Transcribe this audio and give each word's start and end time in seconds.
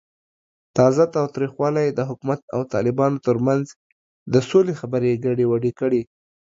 تازه 0.77 1.03
تاوتریخوالی 1.15 1.87
د 1.93 1.99
حکومت 2.09 2.39
او 2.55 2.61
طالبانو 2.73 3.23
ترمنځ 3.27 3.65
د 4.33 4.35
سولې 4.49 4.73
خبرې 4.81 5.11
ګډوډې 5.23 5.71
کړې. 5.79 6.01